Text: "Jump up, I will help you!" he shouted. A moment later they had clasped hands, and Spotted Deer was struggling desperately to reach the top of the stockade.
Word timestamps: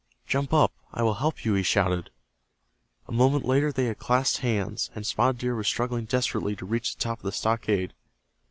"Jump 0.25 0.51
up, 0.51 0.73
I 0.91 1.03
will 1.03 1.13
help 1.13 1.45
you!" 1.45 1.53
he 1.53 1.61
shouted. 1.61 2.09
A 3.07 3.11
moment 3.11 3.45
later 3.45 3.71
they 3.71 3.85
had 3.85 3.99
clasped 3.99 4.39
hands, 4.41 4.89
and 4.95 5.05
Spotted 5.05 5.37
Deer 5.37 5.53
was 5.55 5.67
struggling 5.67 6.05
desperately 6.05 6.55
to 6.55 6.65
reach 6.65 6.95
the 6.95 6.99
top 7.03 7.19
of 7.19 7.23
the 7.23 7.31
stockade. 7.31 7.93